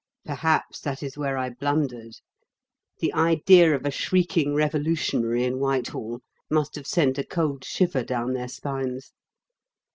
[0.25, 2.13] Perhaps that is where I blundered.
[3.01, 8.33] The idea of a shrieking revolutionary in Whitehall must have sent a cold shiver down
[8.33, 9.13] their spines.